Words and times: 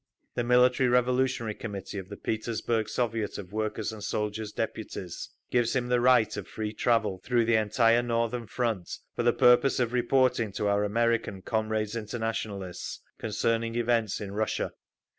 The 0.33 0.43
Military 0.43 0.89
Revolutionary 0.89 1.53
Committee 1.53 1.99
of 1.99 2.09
the 2.09 2.17
Petersburg 2.17 2.89
Soviet 2.89 3.37
of 3.37 3.53
Workers' 3.53 3.93
and 3.93 4.03
Soldiers' 4.03 4.51
Deputies 4.51 5.29
gives 5.51 5.75
him 5.75 5.89
the 5.89 6.01
right 6.01 6.35
of 6.35 6.47
free 6.47 6.73
travel 6.73 7.19
through 7.23 7.45
the 7.45 7.53
entire 7.53 8.01
Northern 8.01 8.47
front, 8.47 8.89
for 9.15 9.21
the 9.21 9.31
purpose 9.31 9.79
of 9.79 9.93
reporting 9.93 10.51
to 10.53 10.67
our 10.67 10.83
American 10.83 11.43
comrades—internationalists 11.43 13.01
concerning 13.19 13.75
events 13.75 14.19
in 14.19 14.31
Russia. 14.31 14.71